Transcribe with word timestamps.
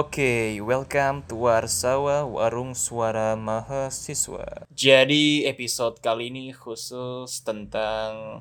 Oke, 0.00 0.56
welcome 0.64 1.20
to 1.28 1.44
Warsawa 1.44 2.24
Warung 2.24 2.72
Suara 2.72 3.36
Mahasiswa. 3.36 4.64
Jadi 4.72 5.44
episode 5.44 6.00
kali 6.00 6.32
ini 6.32 6.56
khusus 6.56 7.44
tentang 7.44 8.40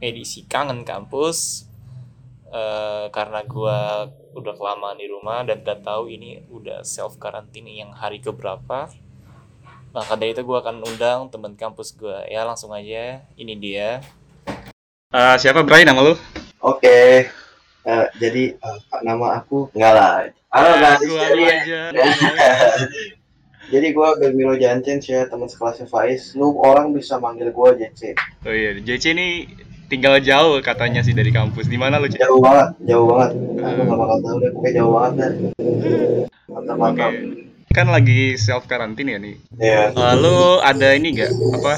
edisi 0.00 0.48
kangen 0.48 0.88
kampus. 0.88 1.68
Eh, 2.48 3.12
karena 3.12 3.44
gua 3.44 4.08
udah 4.32 4.56
kelamaan 4.56 4.96
di 4.96 5.04
rumah 5.04 5.44
dan 5.44 5.60
gak 5.60 5.84
tahu 5.84 6.08
ini 6.08 6.40
udah 6.48 6.80
self 6.80 7.20
karantina 7.20 7.68
yang 7.68 7.92
hari 7.92 8.24
keberapa. 8.24 8.88
Maka 9.92 10.12
dari 10.16 10.32
itu 10.32 10.48
gua 10.48 10.64
akan 10.64 10.80
undang 10.80 11.28
teman 11.28 11.60
kampus 11.60 11.92
gua. 11.92 12.24
Ya 12.24 12.40
langsung 12.48 12.72
aja, 12.72 13.20
ini 13.36 13.52
dia. 13.52 14.00
Eh, 15.12 15.36
siapa 15.36 15.60
Bray 15.60 15.84
nama 15.84 16.00
lu? 16.00 16.16
Oke, 16.64 17.28
Eh, 17.84 18.06
jadi 18.16 18.56
eh, 18.56 18.78
nama 19.04 19.44
aku 19.44 19.68
enggak 19.76 19.92
lah. 19.92 20.12
Halo 20.48 20.68
Ya, 20.72 20.96
guys, 20.96 21.00
gua 21.04 21.20
aja. 21.52 21.80
jadi 23.72 23.86
gue 23.92 24.08
Belmiro 24.24 24.56
Janchen 24.56 25.04
ya 25.04 25.28
teman 25.28 25.52
sekelasnya 25.52 25.84
Faiz. 25.92 26.32
Lu 26.32 26.56
orang 26.64 26.96
bisa 26.96 27.20
manggil 27.20 27.52
gue 27.52 27.68
JC. 27.76 28.16
Oh 28.48 28.54
iya, 28.56 28.80
JC 28.80 29.12
ini 29.12 29.52
tinggal 29.92 30.16
jauh 30.24 30.64
katanya 30.64 31.04
sih 31.04 31.12
dari 31.12 31.28
kampus. 31.28 31.68
Di 31.68 31.76
mana 31.76 32.00
lu? 32.00 32.08
Jauh 32.08 32.40
banget, 32.40 32.72
jauh 32.88 33.04
banget. 33.04 33.36
Aku 33.60 33.80
nggak 33.84 33.98
bakal 34.00 34.18
tahu 34.24 34.36
deh, 34.40 34.50
pokoknya 34.56 34.72
jauh 34.80 34.92
banget 34.96 35.12
deh. 35.20 35.30
Mantap 36.48 36.76
mantap. 36.80 37.12
Kan 37.74 37.86
lagi 37.92 38.40
self 38.40 38.64
karantina 38.64 39.18
ya 39.18 39.20
nih. 39.20 39.36
Ya, 39.60 39.80
Eh, 39.92 40.14
lu 40.24 40.62
ada 40.64 40.94
ini 40.96 41.20
gak 41.20 41.36
apa 41.58 41.74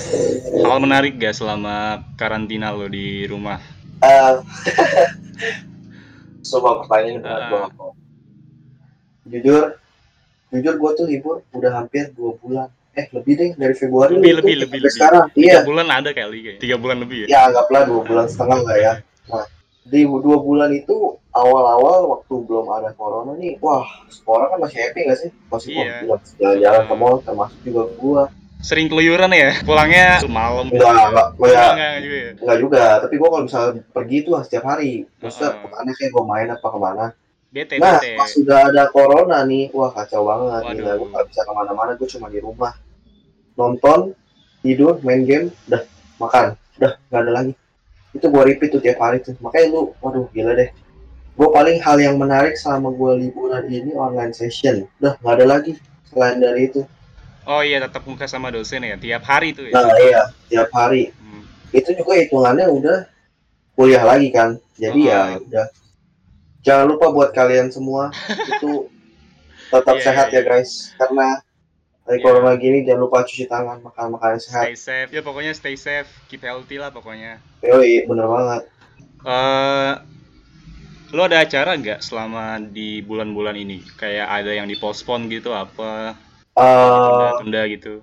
hal 0.70 0.78
menarik 0.78 1.18
gak 1.18 1.34
selama 1.34 2.04
karantina 2.14 2.70
lu 2.70 2.86
di 2.86 3.24
rumah? 3.26 3.58
Eh, 4.04 4.34
Coba 6.48 6.70
pertanyaan 6.82 7.20
berat 7.20 7.40
Ah. 7.40 7.50
banget. 7.50 7.72
Jujur, 9.26 9.64
jujur 10.48 10.74
gue 10.78 10.90
tuh 10.94 11.06
libur 11.06 11.36
udah 11.50 11.72
hampir 11.74 12.14
dua 12.14 12.32
bulan. 12.38 12.68
Eh 12.94 13.06
lebih 13.12 13.32
deh 13.36 13.50
dari 13.54 13.74
Februari 13.76 14.16
Lebih, 14.16 14.24
itu 14.24 14.38
lebih, 14.40 14.54
lebih, 14.64 14.78
lebih. 14.80 14.92
sekarang. 14.94 15.26
Tiga 15.34 15.60
Iya, 15.60 15.68
bulan 15.68 15.86
ada 15.90 16.10
kali 16.10 16.38
kayak. 16.40 16.58
Tiga 16.62 16.76
bulan 16.78 16.96
lebih 17.02 17.18
ya? 17.22 17.26
ya 17.28 17.38
anggaplah 17.50 17.82
dua 17.84 18.00
bulan 18.02 18.24
setengah 18.24 18.58
lah 18.64 18.76
ya. 18.78 18.92
Nah, 19.28 19.44
di 19.84 20.00
dua 20.02 20.38
bulan 20.40 20.70
itu 20.72 20.96
awal-awal 21.30 21.98
waktu 22.08 22.34
belum 22.48 22.66
ada 22.72 22.90
corona 22.96 23.36
nih, 23.36 23.60
wah 23.60 23.84
orang 24.24 24.48
kan 24.48 24.58
masih 24.64 24.78
happy 24.80 25.00
gak 25.04 25.18
sih? 25.20 25.30
Masih 25.52 25.68
Iya. 25.76 25.84
wah, 25.84 25.92
gila, 26.00 26.16
jalan-jalan 26.40 26.82
ke 26.88 26.94
mall, 26.96 27.16
termasuk 27.20 27.58
juga 27.60 27.82
gua. 28.00 28.22
Sering 28.56 28.88
keluyuran 28.90 29.30
ya? 29.30 29.60
Pulangnya 29.62 30.24
malam. 30.26 30.66
Enggak, 30.72 30.90
enggak, 30.90 31.06
Enggak, 31.06 31.28
enggak, 31.36 31.70
enggak 31.76 32.00
juga 32.02 32.16
ya? 32.16 32.30
enggak 32.34 32.58
juga. 32.58 32.82
Tapi 33.04 33.14
gua 33.20 33.28
kalau 33.30 33.44
misalnya 33.46 33.72
pergi 33.92 34.16
tuh 34.26 34.32
setiap 34.42 34.64
hari, 34.66 34.92
maksudnya 35.20 35.50
Heeh. 35.54 35.60
ke 35.62 35.66
mana 35.70 35.90
kayak 35.94 36.10
gua 36.10 36.24
main 36.26 36.48
apa 36.50 36.66
ke 36.66 36.78
mana. 36.80 37.06
Bete, 37.46 37.74
Nah, 37.78 37.96
bete. 38.02 38.10
pas 38.18 38.28
sudah 38.28 38.58
ada 38.68 38.82
corona 38.90 39.38
nih, 39.46 39.70
wah 39.70 39.90
kacau 39.94 40.22
banget. 40.26 40.60
Waduh. 40.66 40.76
Gila, 40.76 40.92
gua 40.98 41.08
gak 41.14 41.24
bisa 41.30 41.40
ke 41.46 41.52
mana-mana, 41.54 41.90
gua 41.94 42.08
cuma 42.10 42.26
di 42.26 42.38
rumah. 42.42 42.72
Nonton, 43.54 44.00
tidur, 44.60 44.94
main 45.06 45.22
game, 45.24 45.46
udah 45.70 45.82
makan, 46.18 46.46
udah 46.76 46.92
nggak 47.08 47.20
ada 47.22 47.32
lagi. 47.32 47.52
Itu 48.12 48.26
gua 48.32 48.42
repeat 48.44 48.72
tuh 48.72 48.82
tiap 48.82 48.98
hari 48.98 49.20
tuh. 49.22 49.36
Makanya 49.38 49.66
lu, 49.70 49.94
waduh 50.00 50.26
gila 50.32 50.56
deh. 50.56 50.72
Gua 51.36 51.52
paling 51.52 51.78
hal 51.80 51.96
yang 52.00 52.16
menarik 52.16 52.56
selama 52.56 52.88
gua 52.90 53.14
liburan 53.14 53.68
ini 53.68 53.92
online 53.94 54.32
session. 54.32 54.88
Udah 54.98 55.20
nggak 55.20 55.34
ada 55.38 55.46
lagi 55.46 55.76
selain 56.08 56.40
dari 56.40 56.66
itu. 56.66 56.82
Oh 57.46 57.62
iya, 57.62 57.78
tetap 57.78 58.02
muka 58.02 58.26
sama 58.26 58.50
dosen 58.50 58.82
ya? 58.82 58.98
Tiap 58.98 59.22
hari 59.22 59.54
tuh 59.54 59.70
ya? 59.70 59.74
Nah 59.74 59.94
iya, 59.96 60.22
tiap 60.50 60.70
hari. 60.74 61.14
Hmm. 61.14 61.46
Itu 61.70 61.94
juga 61.94 62.18
hitungannya 62.18 62.66
udah 62.66 62.98
kuliah 63.72 64.02
lagi 64.02 64.28
kan. 64.30 64.58
Jadi 64.74 65.00
ya 65.06 65.38
Oh. 65.38 65.46
udah. 65.46 65.66
Jangan 66.60 66.86
lupa 66.90 67.14
buat 67.14 67.30
kalian 67.30 67.70
semua 67.70 68.10
itu 68.50 68.90
tetap 69.68 69.94
Iya, 69.94 70.04
sehat 70.04 70.26
iya, 70.28 70.42
ya 70.42 70.42
guys. 70.42 70.90
Karena 70.98 71.38
dari 72.02 72.18
Iya. 72.18 72.24
corona 72.26 72.52
gini 72.54 72.82
jangan 72.82 73.00
lupa 73.00 73.22
cuci 73.22 73.46
tangan, 73.46 73.78
makan 73.78 74.06
makanan 74.14 74.38
sehat. 74.38 74.64
Stay 74.66 74.76
safe. 74.76 75.08
Ya 75.14 75.22
pokoknya 75.22 75.54
stay 75.54 75.78
safe, 75.78 76.10
keep 76.26 76.42
healthy 76.42 76.76
lah 76.76 76.90
pokoknya. 76.90 77.38
Yoi, 77.62 78.04
bener 78.04 78.26
banget. 78.26 78.62
eh 79.22 79.92
lo 81.10 81.22
ada 81.22 81.38
acara 81.40 81.74
nggak 81.74 81.98
selama 81.98 82.58
di 82.58 83.02
bulan-bulan 83.02 83.54
ini? 83.54 83.82
Kayak 83.94 84.26
ada 84.32 84.50
yang 84.50 84.66
dipospon 84.66 85.26
gitu 85.26 85.50
apa? 85.50 86.14
Eh, 86.56 87.06
Tunda-tunda 87.06 87.60
gitu. 87.68 87.94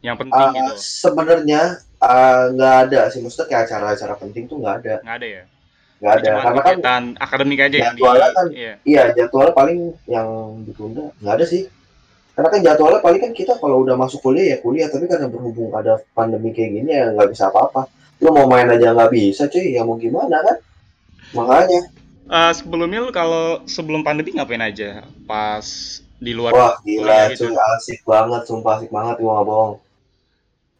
Yang 0.00 0.16
penting 0.18 0.40
eh, 0.40 0.52
gitu. 0.54 0.72
sebenarnya 0.76 1.62
eh, 1.80 2.42
nggak 2.52 2.74
ada 2.86 3.00
sih, 3.08 3.20
maksudnya 3.20 3.46
kayak 3.48 3.62
acara-acara 3.66 4.14
penting 4.16 4.44
tuh 4.44 4.56
nggak 4.60 4.74
ada, 4.84 4.94
Nggak 5.00 5.16
ada 5.16 5.28
ya? 5.28 5.42
nggak 6.00 6.12
ada. 6.14 6.28
Cuma 6.30 6.40
Karena 6.40 6.62
kan 6.80 7.02
akademik 7.18 7.60
aja 7.60 7.76
yang 7.76 7.92
di 7.92 8.00
jadwalnya 8.00 8.28
kan- 8.32 8.52
iya. 8.52 8.74
iya 8.84 9.02
jadwalnya 9.12 9.52
paling 9.52 9.78
yang 10.06 10.28
ditunda 10.64 11.12
nggak 11.20 11.34
ada 11.36 11.44
sih. 11.44 11.62
Karena 12.32 12.48
kan 12.48 12.60
jadwalnya 12.62 13.00
paling 13.00 13.20
kan 13.20 13.32
kita 13.32 13.52
kalau 13.56 13.84
udah 13.84 13.96
masuk 13.96 14.20
kuliah 14.20 14.56
ya 14.56 14.58
kuliah, 14.58 14.88
tapi 14.88 15.04
karena 15.04 15.28
berhubung 15.28 15.68
ada 15.72 16.00
pandemi 16.12 16.52
kayak 16.52 16.70
gini 16.72 16.90
ya 16.90 17.12
nggak 17.12 17.28
bisa 17.28 17.48
apa-apa. 17.48 17.84
Lu 18.20 18.32
mau 18.32 18.44
main 18.44 18.64
aja 18.66 18.92
nggak 18.92 19.12
bisa 19.12 19.44
cuy, 19.46 19.72
ya 19.72 19.84
mau 19.84 19.96
gimana 19.96 20.40
kan? 20.40 20.56
Makanya, 21.32 21.80
Eh, 22.30 22.52
sebelumnya 22.54 23.02
lo 23.02 23.10
kalau 23.10 23.66
sebelum 23.66 24.00
pandemi 24.00 24.30
ngapain 24.32 24.62
aja? 24.62 25.02
Pas 25.26 25.66
di 26.20 26.32
luar 26.36 26.52
wah 26.52 26.72
gila 26.80 27.32
cuy, 27.32 27.48
asik 27.56 28.04
banget, 28.04 28.42
sumpah 28.44 28.76
asik 28.76 28.92
banget, 28.92 29.16
gua 29.18 29.40
nggak 29.40 29.46
bohong. 29.48 29.74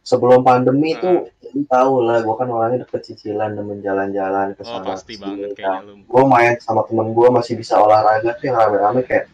Sebelum 0.01 0.41
pandemi 0.41 0.93
Ah. 0.93 1.01
tuh, 1.01 1.17
lu 1.51 1.61
tahu 1.65 1.93
lah, 2.01 2.21
gua 2.21 2.33
kan 2.37 2.47
orangnya 2.47 2.85
deket 2.85 3.01
cicilan, 3.03 3.53
demen 3.53 3.81
jalan-jalan 3.81 4.53
ke 4.53 4.61
Oh 4.61 4.77
sana. 4.77 4.85
pasti 4.87 5.13
ke 5.13 5.21
banget 5.21 5.49
kayaknya 5.53 5.81
lo. 5.83 5.93
gue 6.01 6.23
main 6.25 6.53
sama 6.57 6.81
temen 6.85 7.07
gue 7.11 7.27
masih 7.29 7.53
bisa 7.53 7.73
olahraga 7.75 8.33
tuh 8.33 8.45
yang 8.45 8.57
rame-rame 8.57 9.01
kayak 9.01 9.25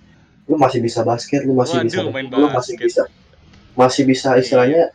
lu 0.47 0.55
masih 0.55 0.79
bisa 0.79 1.03
basket 1.03 1.43
lu 1.43 1.51
masih 1.53 1.83
bisa 1.83 1.99
Waduh, 2.03 2.11
main 2.11 2.25
lu 2.27 2.47
masih 2.49 2.75
bisa 2.75 3.03
masih 3.75 4.03
bisa 4.03 4.29
istilahnya 4.35 4.91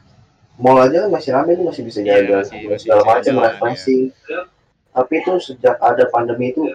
mall 0.57 0.77
aja 0.77 1.05
kan 1.05 1.11
masih 1.13 1.31
rame 1.31 1.53
lu 1.55 1.65
masih 1.65 1.83
bisa 1.85 2.01
Iya, 2.01 2.21
jalan-jalan 2.25 2.45
segala 2.45 3.01
bisa 3.01 3.05
macam 3.05 3.23
jalan, 3.23 3.45
refreshing 3.47 4.03
tapi 4.93 5.13
itu 5.21 5.33
sejak 5.41 5.77
ada 5.81 6.05
pandemi 6.09 6.53
itu 6.53 6.69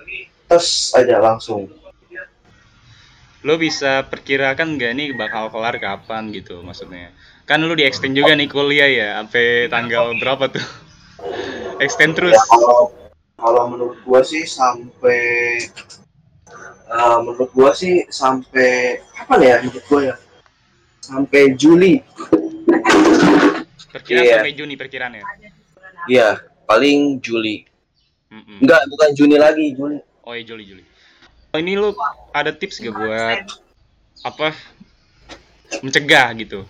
tes 0.46 0.66
aja 0.94 1.18
langsung 1.20 1.70
Lo 3.46 3.60
bisa 3.60 4.06
perkirakan 4.08 4.78
nggak 4.78 4.92
nih 4.98 5.10
bakal 5.14 5.54
kelar 5.54 5.78
kapan 5.78 6.34
gitu 6.34 6.62
maksudnya? 6.66 7.14
Kan 7.46 7.64
lu 7.64 7.78
di 7.78 7.86
extend 7.86 8.18
juga 8.18 8.34
nih 8.34 8.50
kuliah 8.50 8.90
ya, 8.90 9.10
sampai 9.22 9.70
tanggal 9.70 10.18
berapa 10.18 10.50
tuh? 10.52 10.66
extend 11.84 12.18
terus. 12.18 12.34
ya 12.34 12.44
kalau 12.50 12.90
kalau 13.38 13.64
menurut 13.70 13.98
gue 14.02 14.22
sih 14.26 14.44
sampai 14.50 15.22
eh, 16.90 17.18
menurut 17.22 17.50
gue 17.54 17.72
sih 17.78 17.96
sampai 18.10 18.98
kapan 19.14 19.40
ya 19.46 19.56
menurut 19.62 19.86
gue 19.86 20.02
ya 20.10 20.16
sampai 21.06 21.54
Juli 21.54 22.02
Perkiraan 23.88 24.26
Iya. 24.28 24.36
sampai 24.40 24.54
Juni 24.54 24.76
perkiraannya. 24.76 25.24
Iya, 26.12 26.30
paling 26.68 27.24
Juli. 27.24 27.64
Mm-mm. 28.32 28.60
Enggak, 28.64 28.82
bukan 28.92 29.10
Juni 29.16 29.36
lagi, 29.40 29.72
Juli. 29.74 29.98
Oh 30.28 30.36
iya 30.36 30.44
Juli 30.44 30.64
Juli. 30.68 30.84
Oh, 31.58 31.60
ini 31.60 31.74
lu 31.74 31.90
ada 32.30 32.54
tips 32.54 32.78
gak 32.78 32.94
buat 32.94 33.50
apa 34.22 34.54
mencegah 35.82 36.30
gitu 36.38 36.70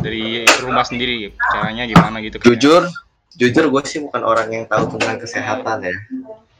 dari 0.00 0.40
rumah 0.58 0.82
sendiri 0.82 1.36
caranya 1.52 1.84
gimana 1.84 2.16
gitu? 2.18 2.40
kayak- 2.40 2.56
Jujur, 2.56 2.82
jujur 3.36 3.64
gue 3.68 3.82
sih 3.84 4.00
bukan 4.00 4.24
orang 4.24 4.48
yang 4.48 4.64
tahu 4.64 4.88
tentang 4.96 5.20
kesehatan 5.20 5.84
ya. 5.84 5.92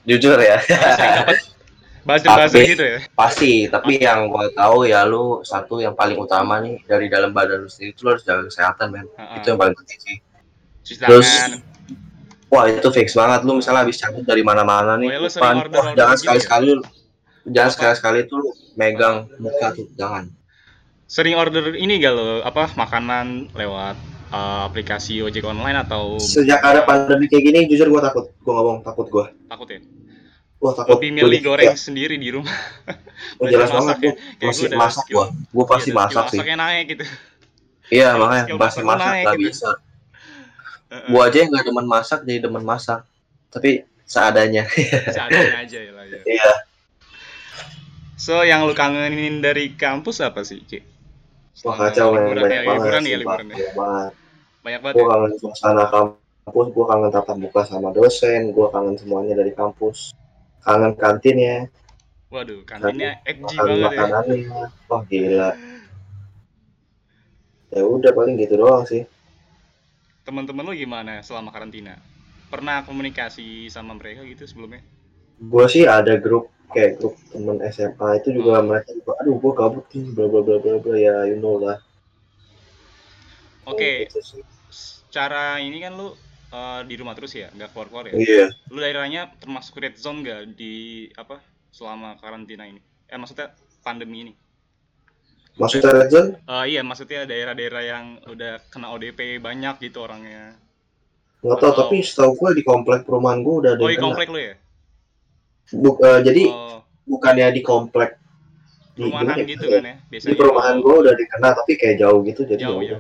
Jujur 0.05 0.37
ya, 0.37 0.61
Tapi- 2.05 2.69
gitu 2.69 2.85
ya. 2.85 2.99
pasti. 3.15 3.53
Tapi 3.67 4.05
yang 4.05 4.29
gue 4.29 4.53
tahu 4.53 4.85
ya 4.85 5.09
lu 5.09 5.41
satu 5.41 5.81
yang 5.81 5.97
paling 5.97 6.21
utama 6.21 6.61
nih 6.61 6.77
dari 6.85 7.09
dalam 7.09 7.33
badan 7.33 7.65
lu 7.65 7.73
sendiri 7.73 7.97
itu 7.97 8.05
lu 8.05 8.13
harus 8.13 8.21
jaga 8.21 8.45
kesehatan, 8.45 8.93
men. 8.93 9.09
Heeh. 9.09 9.41
Itu 9.41 9.47
yang 9.49 9.59
paling 9.59 9.75
penting 9.75 9.99
sih. 9.99 10.17
Terus-. 10.99 11.57
Wah 12.51 12.69
itu 12.69 12.85
fix 12.93 13.17
banget 13.17 13.49
lu 13.49 13.57
misalnya 13.57 13.81
habis 13.81 13.97
cabut 13.97 14.29
dari 14.29 14.45
mana-mana 14.45 15.01
nih, 15.01 15.09
Oh, 15.09 15.15
ya, 15.15 15.19
lu 15.19 15.29
depan, 15.31 15.55
wah, 15.65 15.97
jangan 15.97 16.13
gitu 16.13 16.21
sekali-sekali 16.21 16.67
lu, 16.69 16.85
jangan 17.45 17.71
sekali-sekali 17.71 18.27
tuh 18.27 18.43
megang 18.75 19.27
muka 19.39 19.75
tuh, 19.75 19.87
jangan. 19.95 20.31
Sering 21.07 21.37
order 21.37 21.77
ini 21.77 22.01
gak 22.01 22.15
lo 22.15 22.41
apa 22.41 22.73
makanan 22.73 23.53
lewat 23.53 23.97
uh, 24.33 24.65
aplikasi 24.65 25.21
ojek 25.21 25.45
online 25.45 25.77
atau 25.77 26.17
Sejak 26.17 26.65
ada 26.65 26.89
pandemi 26.89 27.29
kayak 27.29 27.45
gini, 27.45 27.59
jujur 27.69 27.93
gue 27.93 28.01
takut, 28.01 28.33
gue 28.33 28.53
ngomong 28.53 28.81
takut 28.81 29.07
gue. 29.13 29.27
takut 29.47 29.69
ya? 29.69 29.81
Wah 30.63 30.73
takut. 30.73 30.97
Lebih 30.97 31.11
milih 31.13 31.39
Gua- 31.43 31.59
goreng 31.59 31.75
ya, 31.75 31.77
sendiri 31.77 32.15
di 32.17 32.33
rumah. 32.33 32.55
oh, 33.43 33.47
jelas 33.51 33.69
masak 33.69 33.99
banget, 33.99 34.15
ya. 34.41 34.47
masih 34.47 34.67
gua 34.71 34.79
masak 34.79 35.05
skill- 35.05 35.17
gue, 35.19 35.27
gue 35.53 35.65
pasti 35.69 35.91
Iya, 35.91 35.95
dan 35.95 36.01
masak 36.07 36.25
sih. 36.31 36.39
Masaknya 36.39 36.57
naik 36.59 36.85
gitu. 36.97 37.05
Iya 37.93 38.09
makanya 38.17 38.45
pasti 38.57 38.81
masak 38.81 39.13
nggak 39.21 39.37
gitu. 39.37 39.49
bisa. 39.53 39.71
Gua 41.13 41.23
aja 41.29 41.37
yang 41.45 41.51
nggak 41.53 41.65
demen 41.69 41.87
masak 41.89 42.19
jadi 42.25 42.39
demen 42.41 42.65
masak. 42.65 43.01
Tapi 43.53 43.85
seadanya. 44.09 44.65
Seadanya 45.13 45.61
aja 45.61 45.79
ya 45.83 45.93
lah 45.93 46.05
ya. 46.09 46.21
Iya. 46.25 46.53
So 48.23 48.47
yang 48.47 48.71
lu 48.71 48.75
kangenin 48.79 49.43
dari 49.43 49.75
kampus 49.75 50.23
apa 50.23 50.47
sih, 50.47 50.63
Ci? 50.63 50.79
Wah 51.67 51.75
kacau 51.75 52.15
liburan 52.15 52.47
banyak 52.47 52.55
ya, 52.55 52.63
banget. 52.63 52.79
liburan 52.79 53.03
ya, 53.03 53.17
liburan 53.19 53.47
ya. 53.51 53.57
Banyak 54.63 54.81
banget. 54.81 54.95
Gua 54.95 55.03
ya? 55.03 55.11
kangen 55.11 55.33
suasana 55.43 55.85
kampus, 55.91 56.67
gua 56.71 56.85
kangen 56.87 57.11
tatap 57.11 57.37
muka 57.43 57.67
sama 57.67 57.91
dosen, 57.91 58.55
gua 58.55 58.71
kangen 58.71 58.95
semuanya 58.95 59.35
dari 59.35 59.51
kampus. 59.51 60.15
Kangen 60.63 60.95
kantin 60.95 61.39
ya. 61.43 61.59
Waduh, 62.33 62.65
kantinnya 62.65 63.21
FG 63.29 63.45
makan 63.45 63.61
banget 63.61 63.77
ya. 63.77 63.87
makanannya 63.93 64.39
wah 64.89 65.03
gila 65.05 65.51
ya 67.77 67.83
udah 67.85 68.11
paling 68.17 68.41
gitu 68.41 68.57
doang 68.57 68.89
sih 68.89 69.05
Teman-teman 70.25 70.65
lu 70.65 70.73
gimana 70.79 71.19
selama 71.21 71.51
karantina? 71.51 71.99
Pernah 72.47 72.87
komunikasi 72.87 73.67
sama 73.69 73.99
mereka 73.99 74.23
gitu 74.23 74.47
sebelumnya? 74.47 74.81
gue 75.43 75.67
sih 75.67 75.83
ada 75.85 76.15
grup 76.15 76.47
kayak 76.75 76.93
grup 76.99 77.15
temen 77.33 77.57
SMA 77.75 78.09
itu 78.21 78.29
juga 78.39 78.53
Hmm. 78.59 78.67
mereka 78.69 78.91
juga 78.99 79.13
aduh 79.21 79.37
gue 79.43 79.53
gabut 79.61 79.85
nih 79.93 80.07
bla 80.17 80.27
bla 80.33 80.41
bla 80.47 80.57
bla 80.63 80.75
bla 80.83 80.97
ya 80.99 81.17
you 81.31 81.39
know 81.39 81.57
lah 81.65 81.79
Oke, 83.63 84.11
Gitu 84.11 84.19
sih. 84.21 84.43
secara 84.73 85.63
ini 85.63 85.79
kan 85.85 85.93
lu 85.95 86.09
eh, 86.53 86.81
di 86.89 86.95
rumah 87.01 87.15
terus 87.17 87.33
ya, 87.33 87.49
nggak 87.55 87.71
keluar-keluar 87.73 88.05
ya? 88.11 88.15
iya 88.19 88.47
Lu 88.73 88.79
daerahnya 88.83 89.23
termasuk 89.41 89.75
red 89.79 89.95
zone 89.97 90.19
nggak 90.25 90.41
di 90.59 90.75
apa 91.15 91.37
selama 91.71 92.19
karantina 92.21 92.65
ini? 92.67 92.81
Eh 93.09 93.17
maksudnya 93.17 93.55
pandemi 93.81 94.19
ini? 94.27 94.33
maksudnya 95.61 95.91
red 95.97 96.09
zone 96.13 96.31
Eh, 96.49 96.65
iya, 96.73 96.81
maksudnya 96.83 97.21
daerah-daerah 97.31 97.83
yang 97.85 98.05
udah 98.27 98.53
kena 98.73 98.89
ODP 98.91 99.21
banyak 99.39 99.75
gitu 99.81 99.99
orangnya. 100.03 100.57
nggak 101.43 101.59
tahu 101.59 101.73
Oh. 101.73 101.79
tapi 101.81 101.97
setahu 102.07 102.33
gue 102.39 102.51
di 102.59 102.63
komplek 102.63 103.01
perumahan 103.07 103.43
gue 103.43 103.55
udah 103.63 103.71
ada 103.75 103.83
Oh, 103.83 103.91
di 103.91 103.99
komplek 103.99 104.29
lu 104.31 104.39
ya? 104.39 104.55
Bu- 105.71 106.01
eh, 106.03 106.21
jadi 106.21 106.43
Oh, 106.51 106.83
bukannya 107.07 107.55
di 107.55 107.63
komplek 107.63 108.19
di, 108.93 109.09
perumahan 109.09 109.37
ya? 109.39 109.45
gitu 109.47 109.65
kan 109.67 109.83
ya? 109.83 109.95
Biasanya. 110.11 110.29
di 110.29 110.35
perumahan 110.37 110.75
gue 110.79 110.95
udah 111.01 111.15
dikena 111.17 111.49
tapi 111.57 111.73
kayak 111.81 111.97
jauh 111.97 112.21
gitu 112.27 112.43
jadi 112.45 112.63
Jauh 112.67 112.83
ya 112.83 112.99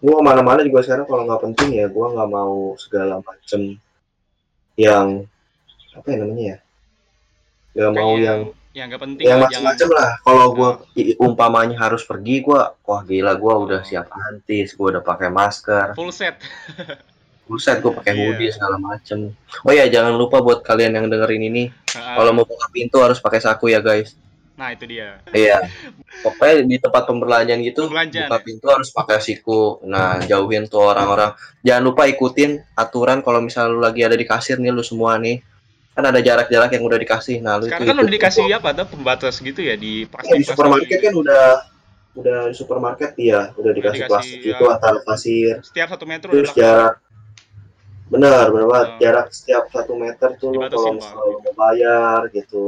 gue 0.00 0.14
ke 0.16 0.22
mana-mana 0.24 0.64
juga 0.64 0.80
sekarang 0.80 1.04
kalau 1.04 1.28
nggak 1.28 1.42
penting 1.44 1.76
ya 1.76 1.86
gue 1.86 2.06
nggak 2.08 2.30
mau 2.32 2.72
segala 2.80 3.20
macem 3.20 3.76
yang 4.74 5.28
apa 5.92 6.06
ya 6.08 6.16
namanya 6.24 6.44
ya 6.48 6.58
nggak 7.76 7.92
mau 7.92 8.12
yang 8.16 8.40
yang 8.72 8.86
nggak 8.88 9.02
penting 9.02 9.24
yang 9.28 9.38
macam-macam 9.42 9.88
lah 9.92 10.08
kalau 10.24 10.46
gue 10.56 10.70
Nah. 10.80 11.14
umpamanya 11.20 11.76
harus 11.78 12.02
pergi 12.02 12.40
gue 12.40 12.60
wah 12.80 13.00
gila 13.04 13.36
gue 13.36 13.54
udah 13.68 13.80
siap 13.84 14.08
antis 14.08 14.72
gue 14.72 14.86
udah 14.88 15.02
pakai 15.04 15.28
masker 15.28 15.92
full 15.94 16.10
set. 16.10 16.40
buset 17.50 17.76
gue 17.76 17.90
pakai 17.90 18.12
Iya. 18.12 18.20
hoodie 18.22 18.50
segala 18.50 18.78
macem 18.78 19.34
oh 19.60 19.72
ya 19.72 19.84
jangan 19.86 20.14
lupa 20.14 20.38
buat 20.38 20.62
kalian 20.62 20.94
yang 20.94 21.06
dengerin 21.06 21.42
ini 21.44 21.64
Ah, 21.90 22.14
kalau 22.14 22.30
mau 22.32 22.46
buka 22.46 22.70
pintu 22.70 23.02
harus 23.02 23.18
pakai 23.18 23.42
saku 23.42 23.66
ya 23.68 23.82
guys 23.82 24.14
Nah, 24.54 24.70
itu 24.70 24.84
dia. 24.84 25.16
Iya. 25.32 25.56
Pokoknya 26.20 26.60
di 26.62 26.76
tempat 26.76 27.08
pembelanjaan 27.08 27.64
gitu 27.64 27.88
Pembelanjaan, 27.88 28.28
buka 28.28 28.36
ya? 28.36 28.44
pintu 28.44 28.66
harus 28.68 28.92
pakai 28.92 29.16
siku. 29.16 29.80
Nah, 29.82 30.20
jauhin 30.22 30.68
tuh 30.68 30.84
orang-orang. 30.84 31.32
Jangan 31.62 31.80
lupa 31.80 32.04
ikutin 32.04 32.60
aturan 32.74 33.24
kalau 33.24 33.40
misal 33.40 33.72
lu 33.72 33.80
lagi 33.80 34.04
ada 34.04 34.12
di 34.12 34.22
kasir 34.22 34.60
nih 34.60 34.68
lu 34.68 34.84
semua 34.84 35.16
nih. 35.16 35.40
Kan 35.90 36.04
ada 36.04 36.20
jarak-jarak 36.20 36.70
yang 36.70 36.84
udah 36.84 37.00
dikasih. 37.00 37.40
Nah, 37.40 37.56
lu 37.56 37.72
Sekarang 37.72 37.80
itu 37.80 37.88
kan 37.88 37.96
udah 37.98 38.12
dikasih 38.12 38.44
apa 38.52 38.68
tuh 38.74 38.86
pembatas 38.90 39.34
gitu 39.40 39.60
ya 39.60 39.74
di 39.74 40.04
Ya, 40.04 40.12
plastik. 40.12 40.36
di 40.36 40.44
supermarket 40.44 40.98
kan 41.00 41.14
udah 41.16 41.44
udah 42.12 42.38
di 42.44 42.54
supermarket 42.54 43.10
ya 43.16 43.40
udah 43.54 43.72
dikasih 43.72 43.96
dikasih, 43.96 44.10
plastik 44.12 44.40
ya. 44.42 44.52
itu 44.52 44.64
antara 44.66 44.98
pasir 45.00 45.54
setiap 45.62 45.88
satu 45.88 46.04
meter 46.04 46.26
terus 46.26 46.50
udah 46.50 46.56
jarak 46.58 46.94
benar 48.10 48.50
benar 48.50 48.66
banget 48.66 48.88
Hmm. 48.90 49.00
jarak 49.00 49.26
setiap 49.30 49.64
satu 49.70 49.94
meter 49.94 50.34
tuh 50.34 50.50
Dibatasin, 50.50 50.74
kalau 50.74 50.90
Pak. 50.90 50.98
misal 50.98 51.24
lu 51.24 51.38
mau 51.40 51.54
bayar 51.56 52.20
gitu 52.30 52.64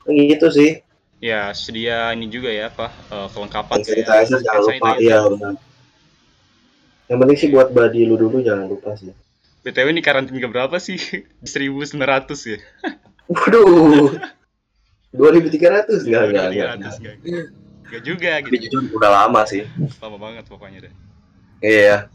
Nah, 0.00 0.12
gitu 0.14 0.48
sih 0.50 0.72
Ya, 1.20 1.52
sedia 1.52 2.12
ini 2.12 2.24
juga 2.26 2.48
ya 2.48 2.68
apa 2.68 2.88
eh, 2.88 3.28
kelengkapan 3.30 3.76
hand 3.76 3.84
sanitizer 3.84 4.40
jangan 4.40 4.62
hand 4.62 4.80
lupa 4.80 4.88
iya 4.96 5.18
benar 5.22 5.54
yang 7.06 7.18
penting 7.18 7.36
sih 7.36 7.48
buat 7.48 7.68
body 7.70 8.00
lu 8.04 8.16
dulu 8.16 8.38
jangan 8.40 8.68
lupa 8.68 8.94
sih 8.94 9.12
BTW 9.60 9.92
ini 9.92 10.00
karantina 10.00 10.48
berapa 10.48 10.72
sih? 10.76 10.96
1900 11.44 12.00
ya? 12.46 12.58
waduh 13.28 14.16
2300 15.12 16.06
enggak 16.06 16.22
enggak 16.32 16.46
enggak 16.48 16.68
2300 16.80 17.00
enggak. 17.00 17.16
Enggak 17.84 18.02
juga 18.06 18.32
gitu. 18.40 18.54
jujur 18.64 18.82
udah 18.94 19.10
lama 19.10 19.42
sih 19.44 19.66
Lama 19.98 20.16
banget 20.16 20.44
pokoknya 20.46 20.88
deh. 20.88 20.94
iya 21.60 22.08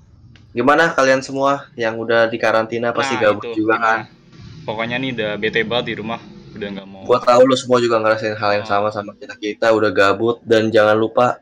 gimana 0.55 0.89
kalian 0.89 1.19
semua 1.19 1.67
yang 1.75 1.93
udah 1.95 2.25
di 2.25 2.37
karantina 2.37 2.89
pasti 2.89 3.13
Nah, 3.13 3.21
gabut 3.27 3.43
itu, 3.45 3.59
juga 3.59 3.75
kan 3.75 3.99
gimana? 4.07 4.63
Pokoknya 4.63 4.95
nih 4.97 5.11
udah 5.13 5.31
bete 5.35 5.61
banget 5.61 5.85
di 5.85 5.95
rumah, 5.95 6.17
udah 6.49 6.67
nggak 6.71 6.87
mau. 6.87 7.03
Gua 7.03 7.19
tahu 7.19 7.41
lu 7.43 7.53
semua 7.53 7.77
juga 7.77 7.99
ngerasain 7.99 8.33
hal 8.33 8.51
yang 8.55 8.65
Oh. 8.65 8.71
sama 8.71 8.89
sama 8.89 9.11
kita 9.13 9.35
kita 9.35 9.67
udah 9.69 9.91
gabut 9.91 10.41
dan 10.41 10.71
jangan 10.71 10.95
lupa 10.95 11.37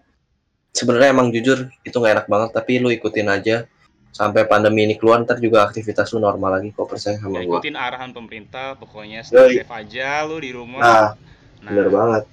sebenarnya 0.70 1.14
emang 1.14 1.30
jujur 1.30 1.56
itu 1.80 1.94
nggak 1.94 2.14
enak 2.14 2.28
banget 2.28 2.50
tapi 2.52 2.82
lu 2.82 2.90
ikutin 2.90 3.30
aja 3.30 3.64
sampai 4.10 4.44
pandemi 4.44 4.84
ini 4.84 4.94
keluar 4.94 5.22
ntar 5.22 5.38
juga 5.38 5.64
aktivitas 5.64 6.12
lu 6.12 6.20
normal 6.20 6.58
lagi 6.58 6.70
kok 6.70 6.86
percaya 6.86 7.16
sama 7.16 7.40
Ya, 7.40 7.48
gua. 7.48 7.58
ikutin 7.58 7.76
arahan 7.76 8.12
pemerintah, 8.12 8.76
pokoknya 8.76 9.22
stay 9.22 9.38
Yoi. 9.40 9.56
safe 9.62 9.72
aja 9.72 10.22
lu 10.24 10.38
di 10.38 10.52
rumah. 10.52 10.82
Nah, 10.82 11.08
Nah, 11.62 11.70
bener 11.70 11.88
banget. 11.88 12.24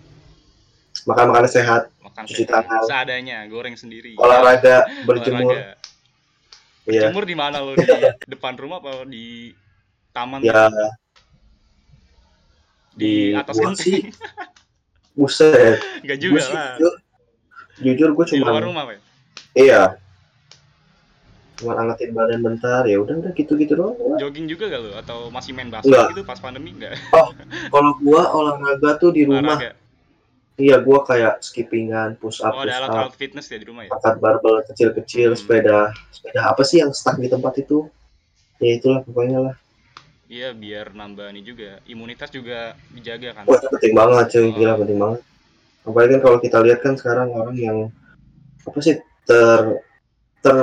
Makan 1.03 1.27
makanan 1.29 1.49
sehat, 1.49 1.83
makan 2.01 2.23
cuci 2.27 2.45
tangan. 2.45 2.83
seadanya, 2.83 3.47
goreng 3.47 3.73
sendiri. 3.73 4.19
olahraga, 4.19 4.85
berjemur. 5.07 5.55
Olahraga. 5.55 5.80
Iya. 6.91 7.09
Berjemur 7.09 7.25
di 7.25 7.37
mana 7.39 7.57
lo 7.63 7.73
di 7.79 7.87
depan 8.35 8.59
rumah 8.59 8.83
apa 8.83 9.07
di 9.07 9.55
taman? 10.11 10.43
Ya 10.43 10.67
di 12.91 13.33
di 13.33 13.39
atas 13.39 13.57
genteng? 13.57 13.79
sih 13.79 13.99
buset. 15.19 15.79
Enggak 16.03 16.19
juga 16.19 16.43
lah. 16.51 16.75
jujur, 16.77 16.95
jujur 17.81 18.09
gue 18.13 18.25
Di 18.27 18.39
luar 18.43 18.61
cuma 18.61 18.67
rumah, 18.67 18.83
Pak. 18.91 18.99
iya. 19.55 19.83
Cuma 21.61 21.77
angetin 21.77 22.11
badan 22.17 22.41
bentar 22.41 22.83
ya 22.89 22.97
udah 23.05 23.21
udah 23.21 23.33
gitu-gitu 23.37 23.77
doang. 23.77 23.95
Jogging 24.17 24.49
juga 24.49 24.69
gak 24.73 24.81
lo 24.81 24.91
atau 24.97 25.19
masih 25.29 25.53
main 25.53 25.69
basket 25.69 25.93
gitu 26.17 26.25
pas 26.25 26.41
pandemi 26.41 26.73
enggak? 26.73 26.97
Kalau 27.73 27.93
gua 28.01 28.33
olahraga 28.33 28.97
tuh 28.97 29.13
di 29.13 29.29
rumah, 29.29 29.57
Olahraga. 29.57 29.77
Iya 30.61 30.77
gua 30.79 31.01
kayak 31.03 31.41
skippingan, 31.41 32.21
push 32.21 32.45
up, 32.45 32.53
Oh, 32.53 32.63
push 32.63 32.71
up. 32.71 32.87
alat-alat 32.87 33.15
fitness 33.17 33.49
ya 33.49 33.57
di 33.57 33.67
rumah 33.67 33.89
ya? 33.89 33.91
angkat 33.97 34.17
barbel 34.21 34.61
kecil-kecil, 34.69 35.33
Hmm. 35.33 35.41
sepeda, 35.41 35.79
sepeda 36.13 36.41
apa 36.53 36.63
sih 36.63 36.85
yang 36.85 36.93
stuck 36.93 37.17
di 37.17 37.27
tempat 37.27 37.57
itu? 37.59 37.89
Ya 38.61 38.77
itulah 38.77 39.01
pokoknya 39.01 39.39
lah. 39.41 39.55
Iya, 40.31 40.55
biar 40.55 40.95
nambah 40.95 41.27
nih 41.35 41.43
juga. 41.43 41.71
Imunitas 41.89 42.31
juga 42.31 42.79
dijaga 42.95 43.43
kan. 43.43 43.45
Wah 43.49 43.59
penting 43.59 43.93
banget 43.97 44.25
cuy, 44.31 44.47
Oh. 44.47 44.53
gila 44.55 44.73
penting 44.79 44.99
banget. 45.01 45.21
Apalagi 45.81 46.11
kan 46.15 46.21
kalau 46.23 46.39
kita 46.39 46.59
lihat 46.61 46.81
kan 46.85 46.95
sekarang 46.95 47.29
orang 47.33 47.57
yang 47.57 47.79
apa 48.63 48.79
sih 48.85 49.01
ter 49.25 49.81
ter 50.45 50.57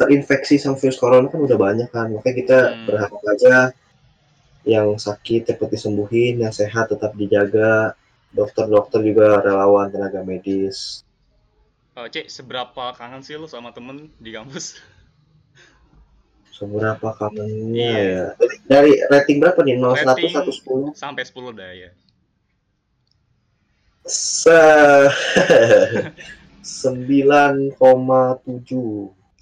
terinfeksi 0.00 0.56
sama 0.58 0.74
virus 0.80 0.98
corona 0.98 1.28
kan 1.28 1.38
udah 1.38 1.54
banyak 1.54 1.88
kan, 1.92 2.10
makanya 2.10 2.36
kita 2.40 2.58
Hmm. 2.74 2.84
berharap 2.88 3.20
aja 3.28 3.56
yang 4.64 4.94
sakit 4.96 5.46
cepat 5.46 5.68
disembuhin, 5.70 6.42
yang 6.42 6.50
sehat 6.50 6.90
tetap 6.90 7.14
dijaga, 7.14 7.94
dokter-dokter 8.32 9.00
juga 9.04 9.40
relawan 9.40 9.92
tenaga 9.92 10.24
medis. 10.24 11.04
Eh, 11.92 12.08
Cek, 12.08 12.32
seberapa 12.32 12.96
kangen 12.96 13.20
sih 13.20 13.36
lo 13.36 13.44
sama 13.44 13.72
temen 13.72 14.08
di 14.16 14.32
kampus? 14.32 14.80
Seberapa 16.56 17.12
kangennya 17.16 17.74
Iya. 17.74 17.98
ya? 17.98 18.26
Dari, 18.38 18.56
dari 18.68 18.92
rating 19.08 19.40
berapa 19.40 19.60
nih? 19.60 19.76
0 19.76 19.96
100 19.96 20.06
Rating 20.06 20.30
110? 20.30 20.92
Sampai 20.94 21.24
10 21.24 21.52
dah 21.52 21.70
ya. 21.72 21.90
Se 24.04 24.60
9,7 26.62 27.72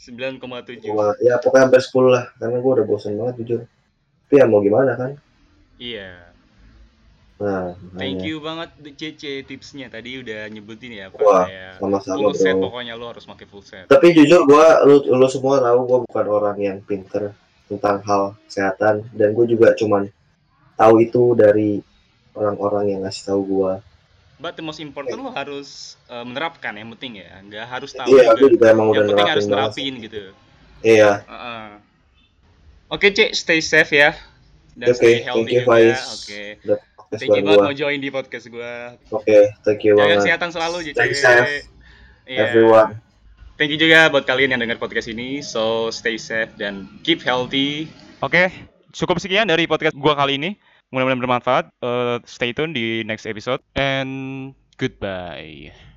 9,7. 0.01 0.97
Wah, 0.97 1.13
ya 1.21 1.37
pokoknya 1.41 1.69
hampir 1.69 1.83
10 1.85 2.09
lah 2.09 2.25
karena 2.41 2.57
gue 2.61 2.73
udah 2.73 2.87
bosan 2.89 3.21
banget 3.21 3.35
jujur 3.45 3.61
tapi 4.25 4.35
ya 4.39 4.47
mau 4.47 4.63
gimana 4.63 4.95
kan 4.95 5.19
Iya. 5.77 6.30
Nah 7.41 7.73
Thank 7.97 8.21
you 8.29 8.37
banget 8.45 8.69
CC 9.01 9.41
tipsnya 9.49 9.89
tadi 9.89 10.21
udah 10.21 10.45
nyebutin 10.53 10.93
ya 10.93 11.09
Pak 11.09 11.25
Wah, 11.25 11.49
kayak 11.49 11.81
sama-sama 11.81 12.21
full 12.21 12.37
set 12.37 12.53
bro 12.53 12.69
pokoknya 12.69 12.95
lo 13.01 13.07
harus 13.09 13.25
pakai 13.25 13.47
full 13.49 13.65
set. 13.65 13.89
tapi 13.89 14.13
jujur 14.13 14.45
gue 14.45 14.67
lu, 14.85 14.97
lu 15.17 15.27
semua 15.33 15.57
tahu 15.65 15.89
gue 15.89 15.99
bukan 16.05 16.27
orang 16.29 16.57
yang 16.61 16.79
pinter 16.85 17.33
tentang 17.65 18.05
hal 18.05 18.37
kesehatan 18.45 19.09
dan 19.17 19.33
gue 19.33 19.47
juga 19.49 19.73
cuman 19.73 20.13
tahu 20.77 20.95
itu 21.01 21.33
dari 21.33 21.81
orang-orang 22.37 22.93
yang 22.93 23.01
ngasih 23.09 23.25
tahu 23.33 23.41
gue 23.49 23.73
But 24.41 24.57
the 24.57 24.65
most 24.65 24.81
important 24.81 25.21
lo 25.21 25.33
harus 25.37 26.01
eh, 26.09 26.25
menerapkan 26.25 26.73
yang 26.73 26.89
penting 26.97 27.21
ya, 27.21 27.41
nggak 27.45 27.67
harus 27.69 27.93
tahu 27.93 28.09
iya 28.09 28.33
juga. 28.33 28.49
juga 28.49 28.67
emang 28.73 28.89
udah 28.89 29.05
Yang 29.05 29.09
penting 29.13 29.29
harus 29.33 29.47
nerapin 29.49 29.93
gitu. 30.01 30.21
iya 30.81 31.11
Heeh. 31.29 31.69
Oke 32.89 33.13
Cek, 33.13 33.37
stay 33.37 33.61
safe 33.61 33.93
ya. 33.93 34.17
Dan 34.73 34.91
Oke, 34.91 34.97
stay 34.97 35.13
thank 35.21 35.27
healthy 35.29 35.53
you, 35.53 35.61
juga. 35.61 35.69
Faiz. 35.69 36.01
Oke. 36.17 36.43
Podcast 37.11 37.27
Thank 37.27 37.35
you 37.35 37.43
banget 37.43 37.59
gue 37.59 37.67
mau 37.67 37.75
join 37.75 37.99
di 37.99 38.11
podcast 38.15 38.47
gue. 38.47 38.73
oke 39.11 39.39
thank 39.67 39.83
you 39.83 39.99
Jaga 39.99 40.07
banget 40.07 40.17
kesehatan 40.23 40.49
selalu. 40.55 40.77
Stay 40.87 41.11
safe, 41.13 41.67
Iya. 42.25 42.47
everyone 42.47 43.03
Thank 43.59 43.77
you 43.77 43.81
juga 43.83 44.09
buat 44.09 44.25
kalian 44.25 44.57
yang 44.57 44.65
dengar 44.65 44.81
podcast 44.81 45.05
ini. 45.05 45.45
So 45.45 45.93
stay 45.93 46.17
safe 46.17 46.49
dan 46.57 46.89
keep 47.05 47.21
healthy. 47.21 47.93
Oke, 48.25 48.49
cukup 48.89 49.21
sekian 49.21 49.45
dari 49.53 49.69
podcast 49.69 49.93
gua 49.93 50.17
kali 50.17 50.41
ini. 50.41 50.57
Mudah-mudahan 50.89 51.21
bermanfaat. 51.21 51.65
Uh, 51.85 52.25
stay 52.25 52.57
tune 52.57 52.73
di 52.73 53.05
next 53.05 53.29
episode 53.29 53.61
and 53.77 54.57
goodbye. 54.81 55.90